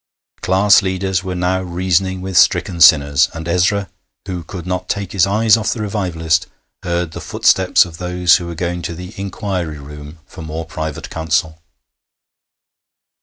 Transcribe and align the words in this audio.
Class 0.41 0.81
leaders 0.81 1.23
were 1.23 1.35
now 1.35 1.61
reasoning 1.61 2.21
with 2.21 2.35
stricken 2.35 2.81
sinners, 2.81 3.29
and 3.35 3.47
Ezra, 3.47 3.87
who 4.25 4.43
could 4.43 4.65
not 4.65 4.89
take 4.89 5.11
his 5.11 5.27
eyes 5.27 5.55
off 5.55 5.73
the 5.73 5.81
revivalist, 5.83 6.47
heard 6.81 7.11
the 7.11 7.21
footsteps 7.21 7.85
of 7.85 7.97
those 7.99 8.37
who 8.37 8.47
were 8.47 8.55
going 8.55 8.81
to 8.81 8.95
the 8.95 9.13
'inquiry 9.15 9.77
room' 9.77 10.17
for 10.25 10.41
more 10.41 10.65
private 10.65 11.11
counsel. 11.11 11.61